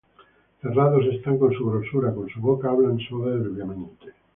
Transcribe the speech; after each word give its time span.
Cerrados 0.63 1.05
están 1.05 1.37
con 1.37 1.53
su 1.53 1.63
grosura; 1.63 2.11
Con 2.11 2.27
su 2.27 2.41
boca 2.41 2.71
hablan 2.71 2.97
soberbiamente. 3.01 4.13